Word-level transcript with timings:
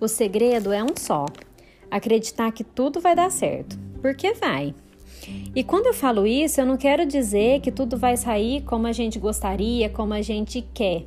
O 0.00 0.06
segredo 0.08 0.72
é 0.72 0.82
um 0.82 0.96
só: 0.96 1.26
acreditar 1.90 2.52
que 2.52 2.64
tudo 2.64 3.00
vai 3.00 3.14
dar 3.14 3.30
certo, 3.30 3.78
porque 4.00 4.32
vai. 4.34 4.74
E 5.54 5.64
quando 5.64 5.86
eu 5.86 5.94
falo 5.94 6.26
isso, 6.26 6.60
eu 6.60 6.66
não 6.66 6.76
quero 6.76 7.04
dizer 7.04 7.60
que 7.60 7.72
tudo 7.72 7.96
vai 7.96 8.16
sair 8.16 8.62
como 8.62 8.86
a 8.86 8.92
gente 8.92 9.18
gostaria, 9.18 9.88
como 9.88 10.14
a 10.14 10.22
gente 10.22 10.62
quer. 10.72 11.04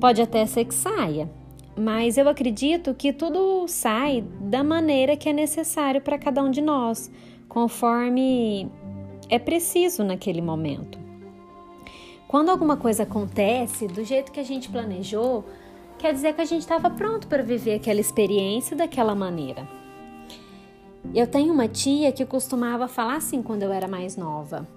Pode 0.00 0.22
até 0.22 0.46
ser 0.46 0.64
que 0.64 0.74
saia, 0.74 1.28
mas 1.76 2.16
eu 2.16 2.28
acredito 2.28 2.94
que 2.94 3.12
tudo 3.12 3.66
sai 3.66 4.24
da 4.40 4.62
maneira 4.62 5.16
que 5.16 5.28
é 5.28 5.32
necessário 5.32 6.00
para 6.00 6.18
cada 6.18 6.42
um 6.42 6.50
de 6.50 6.60
nós, 6.60 7.10
conforme 7.48 8.68
é 9.28 9.38
preciso 9.38 10.04
naquele 10.04 10.40
momento. 10.40 10.98
Quando 12.28 12.50
alguma 12.50 12.76
coisa 12.76 13.02
acontece 13.02 13.86
do 13.86 14.04
jeito 14.04 14.32
que 14.32 14.40
a 14.40 14.44
gente 14.44 14.68
planejou, 14.68 15.44
quer 16.04 16.12
dizer 16.12 16.34
que 16.34 16.42
a 16.42 16.44
gente 16.44 16.60
estava 16.60 16.90
pronto 16.90 17.26
para 17.28 17.42
viver 17.42 17.76
aquela 17.76 17.98
experiência 17.98 18.76
daquela 18.76 19.14
maneira. 19.14 19.66
Eu 21.14 21.26
tenho 21.26 21.50
uma 21.50 21.66
tia 21.66 22.12
que 22.12 22.26
costumava 22.26 22.86
falar 22.86 23.16
assim 23.16 23.42
quando 23.42 23.62
eu 23.62 23.72
era 23.72 23.88
mais 23.88 24.14
nova: 24.14 24.68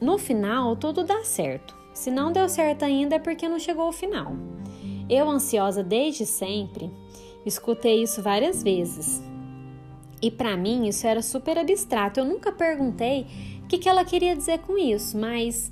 no 0.00 0.16
final 0.16 0.74
tudo 0.74 1.04
dá 1.04 1.22
certo. 1.22 1.76
Se 1.92 2.10
não 2.10 2.32
deu 2.32 2.48
certo 2.48 2.82
ainda 2.82 3.16
é 3.16 3.18
porque 3.18 3.46
não 3.46 3.58
chegou 3.58 3.84
ao 3.84 3.92
final. 3.92 4.32
Eu, 5.06 5.28
ansiosa 5.28 5.82
desde 5.82 6.24
sempre, 6.24 6.90
escutei 7.44 8.02
isso 8.02 8.22
várias 8.22 8.62
vezes. 8.62 9.22
E 10.22 10.30
para 10.30 10.56
mim 10.56 10.88
isso 10.88 11.06
era 11.06 11.20
super 11.20 11.58
abstrato. 11.58 12.20
Eu 12.20 12.24
nunca 12.24 12.52
perguntei 12.52 13.26
o 13.62 13.66
que, 13.66 13.76
que 13.76 13.88
ela 13.88 14.02
queria 14.02 14.34
dizer 14.34 14.60
com 14.60 14.78
isso, 14.78 15.18
mas 15.18 15.70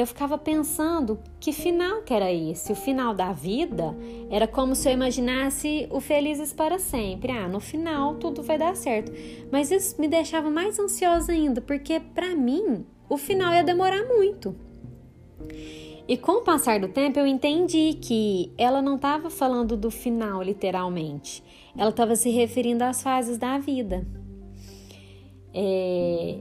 eu 0.00 0.06
ficava 0.06 0.38
pensando 0.38 1.18
que 1.40 1.52
final 1.52 2.02
que 2.02 2.14
era 2.14 2.32
esse. 2.32 2.70
O 2.70 2.76
final 2.76 3.12
da 3.12 3.32
vida 3.32 3.96
era 4.30 4.46
como 4.46 4.76
se 4.76 4.88
eu 4.88 4.92
imaginasse 4.92 5.88
o 5.90 6.00
felizes 6.00 6.52
para 6.52 6.78
sempre. 6.78 7.32
Ah, 7.32 7.48
no 7.48 7.58
final 7.58 8.14
tudo 8.14 8.40
vai 8.40 8.56
dar 8.56 8.76
certo. 8.76 9.10
Mas 9.50 9.72
isso 9.72 10.00
me 10.00 10.06
deixava 10.06 10.50
mais 10.50 10.78
ansiosa 10.78 11.32
ainda, 11.32 11.60
porque 11.60 11.98
para 11.98 12.36
mim 12.36 12.86
o 13.08 13.16
final 13.16 13.52
ia 13.52 13.64
demorar 13.64 14.04
muito. 14.04 14.54
E 16.06 16.16
com 16.16 16.32
o 16.32 16.42
passar 16.42 16.78
do 16.78 16.88
tempo 16.88 17.18
eu 17.18 17.26
entendi 17.26 17.94
que 18.00 18.52
ela 18.56 18.80
não 18.80 18.94
estava 18.94 19.28
falando 19.28 19.76
do 19.76 19.90
final 19.90 20.40
literalmente. 20.44 21.42
Ela 21.76 21.90
estava 21.90 22.14
se 22.14 22.30
referindo 22.30 22.84
às 22.84 23.02
fases 23.02 23.36
da 23.36 23.58
vida. 23.58 24.06
É, 25.52 26.38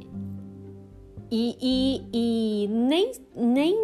e, 1.30 1.58
e, 1.61 2.02
e 2.14 2.67
nem, 2.67 3.11
nem, 3.36 3.75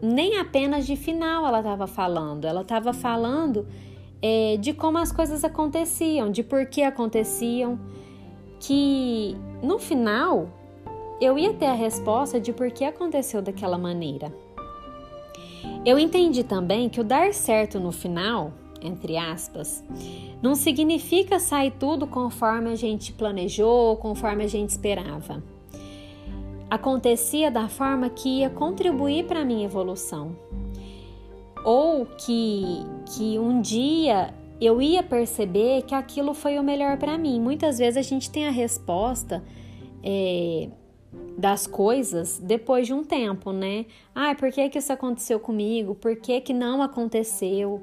nem 0.00 0.38
apenas 0.38 0.86
de 0.86 0.96
final 0.96 1.46
ela 1.46 1.58
estava 1.58 1.86
falando, 1.86 2.46
ela 2.46 2.62
estava 2.62 2.92
falando 2.92 3.66
é, 4.22 4.56
de 4.56 4.72
como 4.72 4.98
as 4.98 5.12
coisas 5.12 5.44
aconteciam, 5.44 6.30
de 6.30 6.42
por 6.42 6.66
que 6.66 6.82
aconteciam, 6.82 7.78
que 8.58 9.36
no 9.62 9.78
final 9.78 10.48
eu 11.20 11.38
ia 11.38 11.52
ter 11.52 11.66
a 11.66 11.74
resposta 11.74 12.40
de 12.40 12.52
por 12.52 12.70
que 12.70 12.84
aconteceu 12.84 13.42
daquela 13.42 13.76
maneira. 13.76 14.32
Eu 15.84 15.98
entendi 15.98 16.42
também 16.42 16.88
que 16.88 17.00
o 17.00 17.04
dar 17.04 17.34
certo 17.34 17.78
no 17.78 17.92
final, 17.92 18.52
entre 18.80 19.16
aspas, 19.16 19.84
não 20.40 20.54
significa 20.54 21.38
sair 21.38 21.72
tudo 21.72 22.06
conforme 22.06 22.70
a 22.70 22.76
gente 22.76 23.12
planejou, 23.12 23.96
conforme 23.96 24.44
a 24.44 24.48
gente 24.48 24.70
esperava 24.70 25.42
acontecia 26.70 27.50
da 27.50 27.68
forma 27.68 28.10
que 28.10 28.40
ia 28.40 28.50
contribuir 28.50 29.24
para 29.24 29.40
a 29.40 29.44
minha 29.44 29.64
evolução. 29.64 30.36
Ou 31.64 32.06
que, 32.06 32.84
que 33.06 33.38
um 33.38 33.60
dia 33.60 34.34
eu 34.60 34.82
ia 34.82 35.02
perceber 35.02 35.82
que 35.82 35.94
aquilo 35.94 36.34
foi 36.34 36.58
o 36.58 36.62
melhor 36.62 36.98
para 36.98 37.16
mim. 37.16 37.40
Muitas 37.40 37.78
vezes 37.78 37.96
a 37.96 38.02
gente 38.02 38.30
tem 38.30 38.46
a 38.46 38.50
resposta 38.50 39.42
é, 40.02 40.68
das 41.36 41.66
coisas 41.66 42.38
depois 42.38 42.86
de 42.86 42.92
um 42.92 43.04
tempo, 43.04 43.52
né? 43.52 43.86
Ah, 44.14 44.34
por 44.34 44.50
que, 44.50 44.68
que 44.68 44.78
isso 44.78 44.92
aconteceu 44.92 45.38
comigo? 45.38 45.94
Por 45.94 46.16
que, 46.16 46.40
que 46.40 46.52
não 46.52 46.82
aconteceu? 46.82 47.82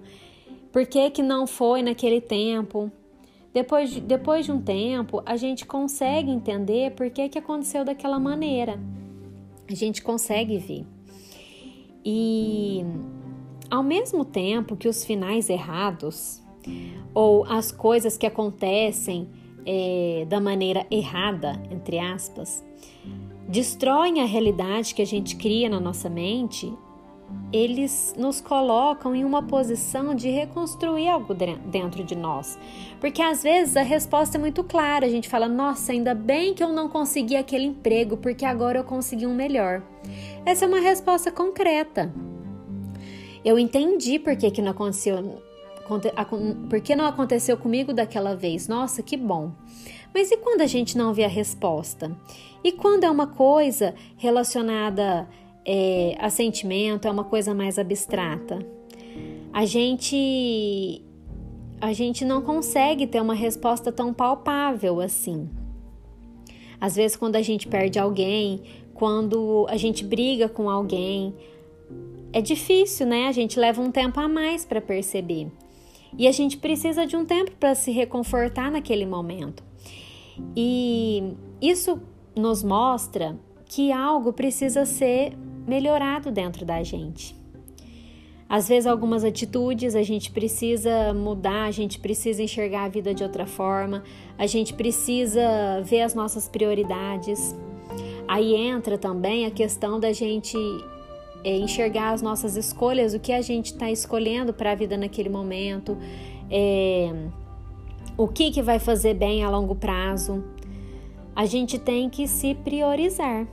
Por 0.71 0.85
que, 0.85 1.09
que 1.09 1.23
não 1.23 1.47
foi 1.47 1.81
naquele 1.81 2.19
tempo? 2.19 2.91
Depois 3.55 3.89
de, 3.89 4.01
depois 4.01 4.45
de 4.45 4.51
um 4.51 4.61
tempo, 4.61 5.23
a 5.25 5.37
gente 5.37 5.65
consegue 5.65 6.29
entender 6.29 6.91
por 6.91 7.09
que, 7.09 7.29
que 7.29 7.39
aconteceu 7.39 7.85
daquela 7.85 8.19
maneira. 8.19 8.77
A 9.65 9.73
gente 9.73 10.03
consegue 10.03 10.57
ver. 10.57 10.85
E 12.03 12.83
ao 13.71 13.81
mesmo 13.81 14.25
tempo 14.25 14.75
que 14.75 14.89
os 14.89 15.05
finais 15.05 15.49
errados 15.49 16.43
ou 17.13 17.45
as 17.45 17.71
coisas 17.71 18.17
que 18.17 18.25
acontecem 18.25 19.29
é, 19.65 20.25
da 20.27 20.41
maneira 20.41 20.85
errada, 20.91 21.53
entre 21.71 21.97
aspas, 21.97 22.61
destroem 23.47 24.21
a 24.21 24.25
realidade 24.25 24.93
que 24.93 25.01
a 25.01 25.05
gente 25.05 25.37
cria 25.37 25.69
na 25.69 25.79
nossa 25.79 26.09
mente, 26.09 26.73
eles 27.51 28.13
nos 28.17 28.41
colocam 28.41 29.15
em 29.15 29.23
uma 29.23 29.43
posição 29.43 30.13
de 30.13 30.29
reconstruir 30.29 31.07
algo 31.07 31.33
dentro 31.33 32.03
de 32.03 32.15
nós. 32.15 32.57
Porque 32.99 33.21
às 33.21 33.43
vezes 33.43 33.77
a 33.77 33.81
resposta 33.81 34.37
é 34.37 34.39
muito 34.39 34.63
clara, 34.63 35.05
a 35.05 35.09
gente 35.09 35.29
fala: 35.29 35.47
"Nossa, 35.47 35.91
ainda 35.91 36.13
bem 36.13 36.53
que 36.53 36.63
eu 36.63 36.73
não 36.73 36.89
consegui 36.89 37.35
aquele 37.35 37.65
emprego, 37.65 38.17
porque 38.17 38.45
agora 38.45 38.79
eu 38.79 38.83
consegui 38.83 39.25
um 39.25 39.33
melhor". 39.33 39.81
Essa 40.45 40.65
é 40.65 40.67
uma 40.67 40.79
resposta 40.79 41.31
concreta. 41.31 42.13
Eu 43.43 43.59
entendi 43.59 44.19
por 44.19 44.35
que, 44.35 44.49
que 44.51 44.61
não 44.61 44.71
aconteceu 44.71 45.41
por 46.67 46.81
que 46.81 46.95
não 46.95 47.05
aconteceu 47.05 47.55
comigo 47.55 47.93
daquela 47.93 48.35
vez? 48.35 48.67
Nossa, 48.67 49.03
que 49.03 49.15
bom. 49.15 49.51
Mas 50.11 50.31
e 50.31 50.37
quando 50.37 50.61
a 50.61 50.65
gente 50.65 50.97
não 50.97 51.13
vê 51.13 51.23
a 51.23 51.29
resposta? 51.29 52.11
E 52.63 52.71
quando 52.71 53.03
é 53.03 53.11
uma 53.11 53.27
coisa 53.27 53.93
relacionada 54.17 55.27
é, 55.65 56.15
a 56.19 56.29
sentimento, 56.29 57.07
é 57.07 57.11
uma 57.11 57.23
coisa 57.23 57.53
mais 57.53 57.79
abstrata. 57.79 58.59
A 59.51 59.65
gente 59.65 61.01
a 61.81 61.91
gente 61.91 62.23
não 62.23 62.41
consegue 62.41 63.05
ter 63.05 63.21
uma 63.21 63.33
resposta 63.33 63.91
tão 63.91 64.13
palpável 64.13 65.01
assim. 65.01 65.49
Às 66.79 66.95
vezes 66.95 67.17
quando 67.17 67.35
a 67.35 67.41
gente 67.41 67.67
perde 67.67 67.99
alguém, 67.99 68.61
quando 68.93 69.65
a 69.69 69.77
gente 69.77 70.03
briga 70.03 70.47
com 70.47 70.69
alguém, 70.69 71.33
é 72.31 72.41
difícil, 72.41 73.05
né? 73.07 73.27
A 73.27 73.31
gente 73.31 73.59
leva 73.59 73.81
um 73.81 73.91
tempo 73.91 74.19
a 74.19 74.27
mais 74.27 74.65
para 74.65 74.81
perceber. 74.81 75.51
E 76.17 76.27
a 76.27 76.31
gente 76.31 76.57
precisa 76.57 77.05
de 77.05 77.15
um 77.15 77.25
tempo 77.25 77.51
para 77.59 77.75
se 77.75 77.91
reconfortar 77.91 78.71
naquele 78.71 79.05
momento. 79.05 79.63
E 80.55 81.33
isso 81.61 82.01
nos 82.35 82.63
mostra 82.63 83.37
que 83.65 83.91
algo 83.91 84.31
precisa 84.33 84.85
ser 84.85 85.33
melhorado 85.67 86.31
dentro 86.31 86.65
da 86.65 86.83
gente. 86.83 87.35
Às 88.47 88.67
vezes, 88.67 88.85
algumas 88.85 89.23
atitudes 89.23 89.95
a 89.95 90.03
gente 90.03 90.31
precisa 90.31 91.13
mudar, 91.13 91.63
a 91.63 91.71
gente 91.71 91.99
precisa 91.99 92.43
enxergar 92.43 92.83
a 92.83 92.89
vida 92.89 93.13
de 93.13 93.23
outra 93.23 93.45
forma, 93.45 94.03
a 94.37 94.45
gente 94.45 94.73
precisa 94.73 95.41
ver 95.83 96.01
as 96.01 96.13
nossas 96.13 96.47
prioridades. 96.47 97.55
Aí 98.27 98.55
entra 98.55 98.97
também 98.97 99.45
a 99.45 99.51
questão 99.51 99.99
da 99.99 100.13
gente 100.13 100.57
é, 101.43 101.57
enxergar 101.57 102.11
as 102.11 102.21
nossas 102.21 102.55
escolhas, 102.55 103.13
o 103.13 103.19
que 103.19 103.31
a 103.31 103.41
gente 103.41 103.67
está 103.67 103.89
escolhendo 103.89 104.53
para 104.53 104.71
a 104.71 104.75
vida 104.75 104.95
naquele 104.95 105.29
momento, 105.29 105.97
é, 106.49 107.11
o 108.17 108.27
que, 108.27 108.51
que 108.51 108.61
vai 108.61 108.79
fazer 108.79 109.15
bem 109.15 109.43
a 109.43 109.49
longo 109.49 109.75
prazo. 109.75 110.43
A 111.35 111.45
gente 111.45 111.77
tem 111.77 112.09
que 112.09 112.27
se 112.27 112.55
priorizar. 112.55 113.47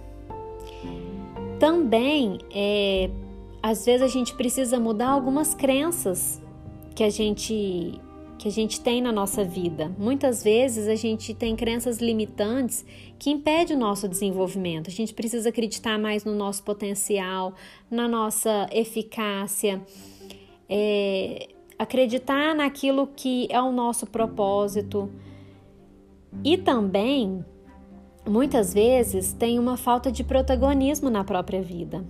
Também, 1.62 2.40
é, 2.52 3.08
às 3.62 3.86
vezes 3.86 4.02
a 4.02 4.08
gente 4.08 4.34
precisa 4.34 4.80
mudar 4.80 5.10
algumas 5.10 5.54
crenças 5.54 6.42
que 6.92 7.04
a 7.04 7.08
gente 7.08 8.00
que 8.36 8.48
a 8.48 8.50
gente 8.50 8.80
tem 8.80 9.00
na 9.00 9.12
nossa 9.12 9.44
vida. 9.44 9.94
Muitas 9.96 10.42
vezes 10.42 10.88
a 10.88 10.96
gente 10.96 11.32
tem 11.32 11.54
crenças 11.54 11.98
limitantes 11.98 12.84
que 13.16 13.30
impedem 13.30 13.76
o 13.76 13.78
nosso 13.78 14.08
desenvolvimento. 14.08 14.88
A 14.88 14.90
gente 14.90 15.14
precisa 15.14 15.50
acreditar 15.50 15.96
mais 16.00 16.24
no 16.24 16.34
nosso 16.34 16.64
potencial, 16.64 17.54
na 17.88 18.08
nossa 18.08 18.68
eficácia, 18.72 19.80
é, 20.68 21.46
acreditar 21.78 22.56
naquilo 22.56 23.06
que 23.06 23.46
é 23.48 23.62
o 23.62 23.70
nosso 23.70 24.04
propósito. 24.04 25.08
E 26.42 26.58
também 26.58 27.44
muitas 28.26 28.72
vezes 28.72 29.32
tem 29.32 29.58
uma 29.58 29.76
falta 29.76 30.10
de 30.10 30.22
protagonismo 30.22 31.10
na 31.10 31.24
própria 31.24 31.62
vida. 31.62 32.04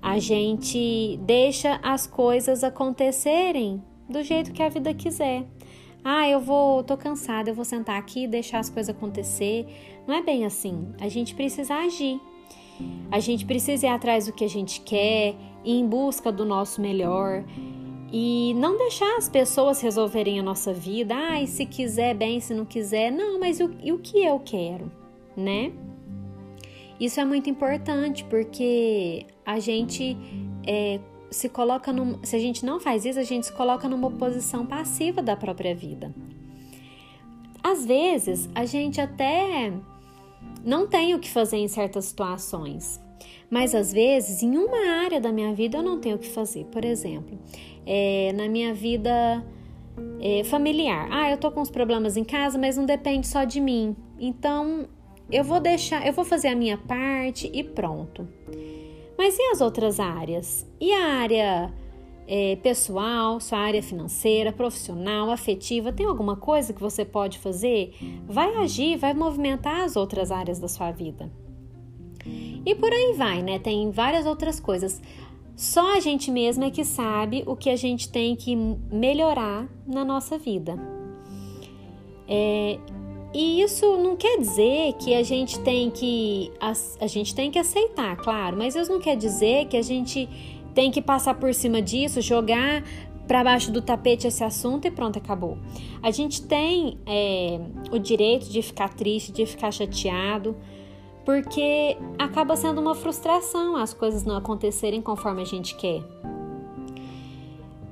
A 0.00 0.18
gente 0.18 1.18
deixa 1.22 1.80
as 1.82 2.06
coisas 2.06 2.62
acontecerem 2.62 3.82
do 4.08 4.22
jeito 4.22 4.52
que 4.52 4.62
a 4.62 4.68
vida 4.68 4.94
quiser. 4.94 5.44
Ah, 6.04 6.28
eu 6.28 6.40
vou, 6.40 6.82
tô 6.84 6.96
cansada, 6.96 7.50
eu 7.50 7.54
vou 7.54 7.64
sentar 7.64 7.98
aqui 7.98 8.24
e 8.24 8.28
deixar 8.28 8.60
as 8.60 8.70
coisas 8.70 8.94
acontecer. 8.94 9.66
Não 10.06 10.14
é 10.14 10.22
bem 10.22 10.46
assim. 10.46 10.88
A 11.00 11.08
gente 11.08 11.34
precisa 11.34 11.74
agir. 11.74 12.20
A 13.10 13.18
gente 13.18 13.44
precisa 13.44 13.86
ir 13.86 13.90
atrás 13.90 14.26
do 14.26 14.32
que 14.32 14.44
a 14.44 14.48
gente 14.48 14.80
quer, 14.80 15.34
ir 15.64 15.72
em 15.72 15.86
busca 15.86 16.30
do 16.30 16.44
nosso 16.44 16.80
melhor. 16.80 17.44
e 18.10 18.54
não 18.54 18.78
deixar 18.78 19.18
as 19.18 19.28
pessoas 19.28 19.82
resolverem 19.82 20.40
a 20.40 20.42
nossa 20.42 20.72
vida. 20.72 21.14
Ai, 21.14 21.46
se 21.46 21.66
quiser 21.66 22.14
bem, 22.14 22.40
se 22.40 22.54
não 22.54 22.64
quiser, 22.64 23.10
não, 23.10 23.38
mas 23.38 23.60
o, 23.60 23.70
e 23.82 23.92
o 23.92 23.98
que 23.98 24.24
eu 24.24 24.40
quero, 24.40 24.90
né? 25.38 25.72
Isso 27.00 27.20
é 27.20 27.24
muito 27.24 27.48
importante 27.48 28.24
porque 28.24 29.26
a 29.46 29.60
gente 29.60 30.16
é, 30.66 30.98
se 31.30 31.48
coloca 31.48 31.92
num, 31.92 32.22
se 32.24 32.34
a 32.34 32.38
gente 32.38 32.64
não 32.64 32.80
faz 32.80 33.04
isso, 33.04 33.18
a 33.18 33.24
gente 33.24 33.46
se 33.46 33.52
coloca 33.52 33.88
numa 33.88 34.10
posição 34.10 34.66
passiva 34.66 35.22
da 35.22 35.36
própria 35.36 35.74
vida. 35.74 36.12
Às 37.62 37.84
vezes, 37.84 38.48
a 38.54 38.64
gente 38.64 39.00
até 39.00 39.72
não 40.64 40.86
tem 40.86 41.14
o 41.14 41.18
que 41.18 41.30
fazer 41.30 41.58
em 41.58 41.68
certas 41.68 42.06
situações, 42.06 43.00
mas 43.50 43.74
às 43.74 43.92
vezes, 43.92 44.42
em 44.42 44.56
uma 44.56 45.02
área 45.04 45.20
da 45.20 45.32
minha 45.32 45.52
vida, 45.54 45.78
eu 45.78 45.82
não 45.82 46.00
tenho 46.00 46.16
o 46.16 46.18
que 46.18 46.28
fazer. 46.28 46.64
Por 46.66 46.84
exemplo, 46.84 47.38
é, 47.86 48.32
na 48.34 48.48
minha 48.48 48.74
vida 48.74 49.44
é, 50.20 50.44
familiar. 50.44 51.08
Ah, 51.10 51.30
eu 51.30 51.36
tô 51.36 51.50
com 51.50 51.60
uns 51.60 51.70
problemas 51.70 52.16
em 52.16 52.24
casa, 52.24 52.58
mas 52.58 52.76
não 52.76 52.84
depende 52.84 53.26
só 53.26 53.44
de 53.44 53.60
mim. 53.60 53.96
Então, 54.18 54.88
eu 55.30 55.44
vou 55.44 55.60
deixar, 55.60 56.06
eu 56.06 56.12
vou 56.12 56.24
fazer 56.24 56.48
a 56.48 56.54
minha 56.54 56.78
parte 56.78 57.50
e 57.52 57.62
pronto. 57.62 58.26
Mas 59.16 59.36
e 59.38 59.42
as 59.50 59.60
outras 59.60 59.98
áreas? 59.98 60.66
E 60.80 60.92
a 60.92 61.04
área 61.04 61.72
é, 62.26 62.56
pessoal, 62.56 63.40
sua 63.40 63.58
área 63.58 63.82
financeira, 63.82 64.52
profissional, 64.52 65.30
afetiva? 65.30 65.92
Tem 65.92 66.06
alguma 66.06 66.36
coisa 66.36 66.72
que 66.72 66.80
você 66.80 67.04
pode 67.04 67.38
fazer? 67.38 67.94
Vai 68.26 68.54
agir, 68.56 68.96
vai 68.96 69.14
movimentar 69.14 69.80
as 69.80 69.96
outras 69.96 70.30
áreas 70.30 70.58
da 70.58 70.68
sua 70.68 70.92
vida. 70.92 71.30
E 72.64 72.74
por 72.74 72.92
aí 72.92 73.14
vai, 73.16 73.42
né? 73.42 73.58
Tem 73.58 73.90
várias 73.90 74.26
outras 74.26 74.60
coisas. 74.60 75.00
Só 75.56 75.96
a 75.96 76.00
gente 76.00 76.30
mesma 76.30 76.66
é 76.66 76.70
que 76.70 76.84
sabe 76.84 77.42
o 77.46 77.56
que 77.56 77.70
a 77.70 77.76
gente 77.76 78.10
tem 78.10 78.36
que 78.36 78.54
melhorar 78.54 79.66
na 79.86 80.04
nossa 80.04 80.38
vida. 80.38 80.78
É, 82.28 82.78
e 83.32 83.60
isso 83.60 83.96
não 83.98 84.16
quer 84.16 84.38
dizer 84.38 84.94
que 84.94 85.14
a 85.14 85.22
gente 85.22 85.58
tem 85.60 85.90
que 85.90 86.50
a, 86.60 86.72
a 87.00 87.06
gente 87.06 87.34
tem 87.34 87.50
que 87.50 87.58
aceitar, 87.58 88.16
claro, 88.16 88.56
mas 88.56 88.74
isso 88.74 88.90
não 88.90 89.00
quer 89.00 89.16
dizer 89.16 89.66
que 89.66 89.76
a 89.76 89.82
gente 89.82 90.28
tem 90.74 90.90
que 90.90 91.02
passar 91.02 91.34
por 91.34 91.52
cima 91.52 91.82
disso, 91.82 92.20
jogar 92.20 92.82
para 93.26 93.44
baixo 93.44 93.70
do 93.70 93.82
tapete 93.82 94.26
esse 94.26 94.42
assunto 94.42 94.86
e 94.86 94.90
pronto, 94.90 95.18
acabou. 95.18 95.58
A 96.02 96.10
gente 96.10 96.42
tem 96.42 96.98
é, 97.04 97.60
o 97.92 97.98
direito 97.98 98.48
de 98.48 98.62
ficar 98.62 98.88
triste, 98.88 99.30
de 99.30 99.44
ficar 99.44 99.70
chateado, 99.70 100.56
porque 101.26 101.98
acaba 102.18 102.56
sendo 102.56 102.80
uma 102.80 102.94
frustração 102.94 103.76
as 103.76 103.92
coisas 103.92 104.24
não 104.24 104.34
acontecerem 104.34 105.02
conforme 105.02 105.42
a 105.42 105.44
gente 105.44 105.76
quer. 105.76 106.02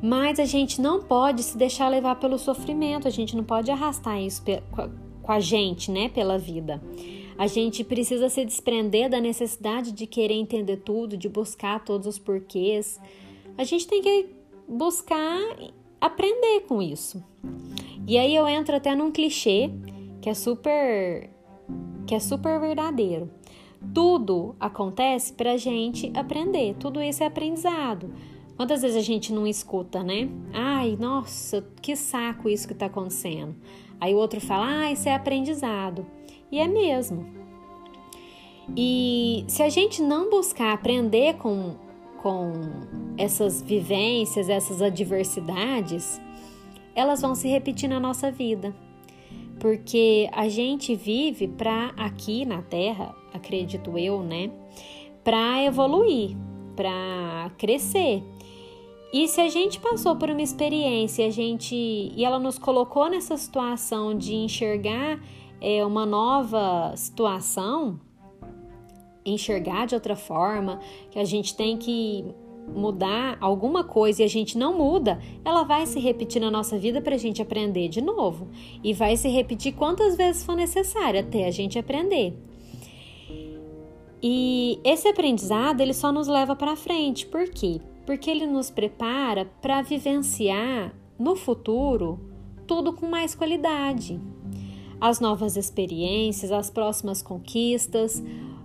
Mas 0.02 0.40
a 0.40 0.46
gente 0.46 0.80
não 0.80 1.02
pode 1.02 1.42
se 1.42 1.58
deixar 1.58 1.88
levar 1.88 2.16
pelo 2.16 2.38
sofrimento, 2.38 3.06
a 3.06 3.10
gente 3.10 3.36
não 3.36 3.44
pode 3.44 3.70
arrastar 3.70 4.18
isso 4.20 4.42
com 5.26 5.32
a 5.32 5.40
gente, 5.40 5.90
né, 5.90 6.08
pela 6.08 6.38
vida. 6.38 6.80
A 7.36 7.46
gente 7.46 7.84
precisa 7.84 8.28
se 8.28 8.44
desprender 8.44 9.10
da 9.10 9.20
necessidade 9.20 9.92
de 9.92 10.06
querer 10.06 10.34
entender 10.34 10.78
tudo, 10.78 11.16
de 11.16 11.28
buscar 11.28 11.84
todos 11.84 12.06
os 12.06 12.18
porquês. 12.18 12.98
A 13.58 13.64
gente 13.64 13.86
tem 13.86 14.00
que 14.00 14.28
buscar 14.66 15.38
aprender 16.00 16.60
com 16.66 16.80
isso. 16.80 17.22
E 18.06 18.16
aí 18.16 18.34
eu 18.34 18.46
entro 18.46 18.76
até 18.76 18.94
num 18.94 19.10
clichê 19.10 19.70
que 20.22 20.30
é 20.30 20.34
super 20.34 21.28
que 22.06 22.14
é 22.14 22.20
super 22.20 22.60
verdadeiro. 22.60 23.28
Tudo 23.92 24.54
acontece 24.60 25.32
para 25.32 25.52
a 25.52 25.56
gente 25.56 26.10
aprender, 26.14 26.76
tudo 26.78 27.02
isso 27.02 27.22
é 27.22 27.26
aprendizado. 27.26 28.14
Quantas 28.56 28.80
vezes 28.80 28.96
a 28.96 29.02
gente 29.02 29.32
não 29.32 29.46
escuta, 29.46 30.02
né? 30.02 30.30
Ai, 30.52 30.96
nossa, 30.98 31.66
que 31.82 31.94
saco 31.94 32.48
isso 32.48 32.66
que 32.66 32.72
está 32.72 32.86
acontecendo. 32.86 33.54
Aí 34.00 34.14
o 34.14 34.18
outro 34.18 34.40
fala, 34.40 34.82
ah, 34.82 34.92
isso 34.92 35.08
é 35.08 35.14
aprendizado. 35.14 36.06
E 36.50 36.58
é 36.58 36.68
mesmo. 36.68 37.26
E 38.76 39.44
se 39.48 39.62
a 39.62 39.68
gente 39.68 40.02
não 40.02 40.28
buscar 40.30 40.72
aprender 40.72 41.34
com, 41.36 41.76
com 42.22 42.52
essas 43.16 43.62
vivências, 43.62 44.48
essas 44.48 44.82
adversidades, 44.82 46.20
elas 46.94 47.20
vão 47.20 47.34
se 47.34 47.48
repetir 47.48 47.88
na 47.88 48.00
nossa 48.00 48.30
vida 48.30 48.74
porque 49.58 50.28
a 50.32 50.48
gente 50.48 50.94
vive 50.94 51.48
para 51.48 51.92
aqui 51.96 52.44
na 52.44 52.62
Terra, 52.62 53.14
acredito 53.32 53.98
eu, 53.98 54.22
né? 54.22 54.50
Para 55.24 55.62
evoluir, 55.64 56.36
para 56.74 57.50
crescer. 57.56 58.22
E 59.16 59.26
se 59.28 59.40
a 59.40 59.48
gente 59.48 59.80
passou 59.80 60.14
por 60.14 60.28
uma 60.28 60.42
experiência, 60.42 61.26
a 61.26 61.30
gente 61.30 61.74
e 61.74 62.22
ela 62.22 62.38
nos 62.38 62.58
colocou 62.58 63.08
nessa 63.08 63.34
situação 63.34 64.14
de 64.14 64.34
enxergar 64.34 65.18
é, 65.58 65.82
uma 65.86 66.04
nova 66.04 66.94
situação, 66.94 67.98
enxergar 69.24 69.86
de 69.86 69.94
outra 69.94 70.14
forma, 70.14 70.80
que 71.10 71.18
a 71.18 71.24
gente 71.24 71.56
tem 71.56 71.78
que 71.78 72.26
mudar 72.68 73.38
alguma 73.40 73.82
coisa 73.82 74.20
e 74.20 74.24
a 74.26 74.28
gente 74.28 74.58
não 74.58 74.76
muda, 74.76 75.18
ela 75.42 75.62
vai 75.62 75.86
se 75.86 75.98
repetir 75.98 76.42
na 76.42 76.50
nossa 76.50 76.76
vida 76.76 77.00
para 77.00 77.14
a 77.14 77.18
gente 77.18 77.40
aprender 77.40 77.88
de 77.88 78.02
novo. 78.02 78.48
E 78.84 78.92
vai 78.92 79.16
se 79.16 79.30
repetir 79.30 79.72
quantas 79.72 80.14
vezes 80.14 80.44
for 80.44 80.54
necessário 80.54 81.20
até 81.20 81.46
a 81.46 81.50
gente 81.50 81.78
aprender. 81.78 82.36
E 84.22 84.78
esse 84.84 85.08
aprendizado 85.08 85.80
ele 85.80 85.94
só 85.94 86.12
nos 86.12 86.28
leva 86.28 86.54
para 86.54 86.76
frente. 86.76 87.24
Por 87.26 87.48
quê? 87.48 87.80
Porque 88.06 88.30
ele 88.30 88.46
nos 88.46 88.70
prepara 88.70 89.44
para 89.60 89.82
vivenciar 89.82 90.94
no 91.18 91.34
futuro 91.34 92.20
tudo 92.66 92.92
com 92.92 93.06
mais 93.06 93.34
qualidade. 93.34 94.20
As 95.00 95.20
novas 95.20 95.56
experiências, 95.56 96.50
as 96.50 96.70
próximas 96.70 97.20
conquistas, 97.20 98.22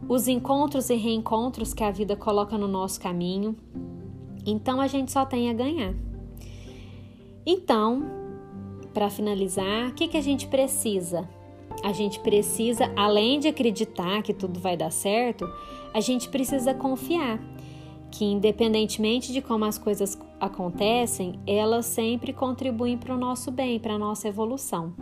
os 0.08 0.28
encontros 0.28 0.90
e 0.90 0.96
reencontros 0.96 1.74
que 1.74 1.84
a 1.84 1.92
vida 1.92 2.16
coloca 2.16 2.58
no 2.58 2.68
nosso 2.68 3.02
caminho. 3.02 3.56
Então 4.46 4.80
a 4.80 4.88
gente 4.88 5.12
só 5.12 5.26
tem 5.26 5.50
a 5.50 5.54
ganhar. 5.54 5.94
Então, 7.46 8.04
para 8.94 9.10
finalizar, 9.10 9.90
o 9.90 9.94
que, 9.94 10.08
que 10.08 10.18
a 10.18 10.22
gente 10.22 10.48
precisa? 10.48 11.28
A 11.84 11.92
gente 11.92 12.20
precisa, 12.20 12.92
além 12.96 13.40
de 13.40 13.48
acreditar 13.48 14.22
que 14.22 14.34
tudo 14.34 14.60
vai 14.60 14.78
dar 14.78 14.92
certo, 14.92 15.50
a 15.94 16.00
gente 16.00 16.30
precisa 16.30 16.74
confiar 16.74 17.40
que, 18.12 18.26
independentemente 18.26 19.32
de 19.32 19.42
como 19.42 19.66
as 19.66 19.78
coisas 19.78 20.20
acontecem, 20.40 21.40
elas 21.48 21.86
sempre 21.86 22.34
contribuem 22.34 22.98
para 22.98 23.16
o 23.16 23.18
nosso 23.18 23.50
bem, 23.50 23.80
para 23.80 23.94
a 23.94 23.98
nossa 23.98 24.28
evolução. 24.28 24.94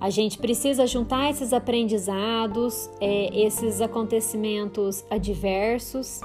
A 0.00 0.10
gente 0.10 0.38
precisa 0.38 0.84
juntar 0.84 1.30
esses 1.30 1.52
aprendizados, 1.52 2.90
é, 3.00 3.40
esses 3.40 3.80
acontecimentos 3.80 5.04
adversos 5.08 6.20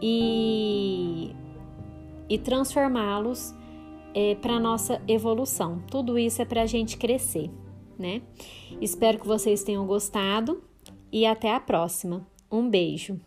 e, 0.00 1.34
e 2.28 2.38
transformá-los 2.38 3.52
é, 4.14 4.36
para 4.36 4.54
a 4.54 4.60
nossa 4.60 5.02
evolução. 5.08 5.82
Tudo 5.90 6.16
isso 6.16 6.40
é 6.40 6.44
para 6.44 6.62
a 6.62 6.66
gente 6.66 6.96
crescer, 6.96 7.50
né? 7.98 8.22
Espero 8.80 9.18
que 9.18 9.26
vocês 9.26 9.64
tenham 9.64 9.84
gostado 9.86 10.62
e 11.10 11.26
até 11.26 11.52
a 11.52 11.58
próxima. 11.58 12.24
Um 12.48 12.70
beijo! 12.70 13.18